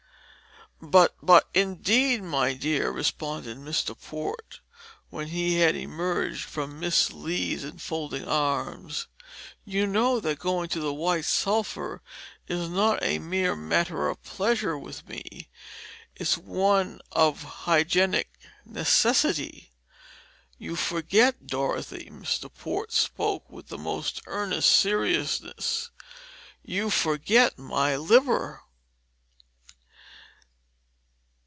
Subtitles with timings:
[0.83, 3.95] "But but indeed, my dear," responded Mr.
[3.95, 4.61] Port,
[5.11, 9.05] when he had emerged from Miss Lee's enfolding arms,
[9.63, 12.01] "you know that going to the White Sulphur
[12.47, 15.49] is not a mere matter of pleasure with me;
[16.15, 18.31] it is one of hygienic
[18.65, 19.73] necessity.
[20.57, 22.51] You forget, Dorothy" Mr.
[22.51, 25.91] Port spoke with a most earnest seriousness
[26.63, 28.61] "you forget my liver."